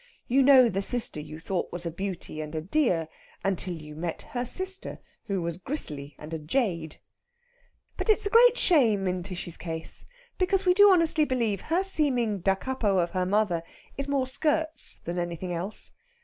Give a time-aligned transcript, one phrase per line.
[0.27, 3.07] You know the sister you thought was a beauty and dear,
[3.43, 6.97] until you met her sister, who was gristly and a jade.
[7.97, 10.03] But it's a great shame in Tishy's case,
[10.39, 13.61] because we do honestly believe her seeming da capo of her mother
[13.95, 15.91] is more skirts than anything else.